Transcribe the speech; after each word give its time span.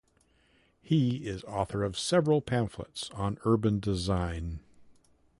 He 0.81 1.27
is 1.27 1.43
author 1.43 1.83
of 1.83 1.95
several 1.95 2.41
pamphlets 2.41 3.11
on 3.13 3.37
urban 3.45 3.79
design. 3.79 4.59